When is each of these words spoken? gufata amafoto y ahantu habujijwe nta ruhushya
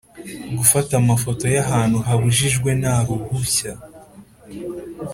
gufata 0.57 0.91
amafoto 1.01 1.43
y 1.55 1.57
ahantu 1.63 1.97
habujijwe 2.07 2.69
nta 2.81 2.95
ruhushya 3.07 3.73